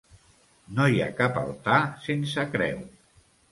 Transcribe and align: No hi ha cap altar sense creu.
No 0.79 0.87
hi 0.93 0.97
ha 1.03 1.09
cap 1.19 1.37
altar 1.43 1.77
sense 2.09 2.49
creu. 2.57 2.83